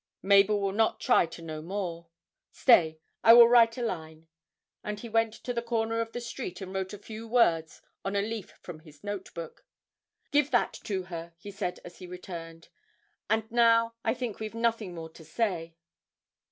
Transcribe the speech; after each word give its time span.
Mabel 0.23 0.59
will 0.59 0.71
not 0.71 0.99
try 0.99 1.27
to 1.27 1.43
know 1.43 1.61
more. 1.61 2.07
Stay, 2.49 2.97
I 3.23 3.33
will 3.33 3.47
write 3.47 3.77
a 3.77 3.83
line' 3.83 4.27
(and 4.83 4.99
he 4.99 5.07
went 5.07 5.31
to 5.35 5.53
the 5.53 5.61
corner 5.61 6.01
of 6.01 6.11
the 6.11 6.19
street 6.19 6.59
and 6.59 6.73
wrote 6.73 6.91
a 6.91 6.97
few 6.97 7.27
words 7.27 7.83
on 8.03 8.15
a 8.15 8.21
leaf 8.23 8.57
from 8.63 8.79
his 8.79 9.03
notebook). 9.03 9.63
'Give 10.31 10.49
that 10.49 10.73
to 10.85 11.03
her,' 11.03 11.33
he 11.37 11.51
said 11.51 11.79
as 11.85 11.99
he 11.99 12.07
returned. 12.07 12.69
'And 13.29 13.43
now 13.51 13.93
I 14.03 14.15
think 14.15 14.39
we've 14.39 14.55
nothing 14.55 14.95
more 14.95 15.09
to 15.09 15.23
say.' 15.23 15.75